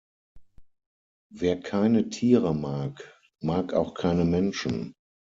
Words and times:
Wer 1.31 1.59
keine 1.59 2.09
Tiere 2.09 2.55
mag, 2.55 3.19
mag 3.39 3.73
auch 3.75 3.93
keine 3.93 4.25
Menschen. 4.25 4.95